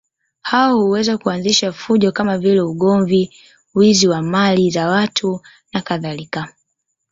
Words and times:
Hao 0.41 0.77
huweza 0.77 1.17
kuanzisha 1.17 1.71
fujo 1.71 2.11
kama 2.11 2.37
vile 2.37 2.61
ugomvi, 2.61 3.33
wizi 3.75 4.07
wa 4.07 4.21
mali 4.21 4.69
za 4.69 4.87
watu 4.89 5.41
nakadhalika. 5.73 6.53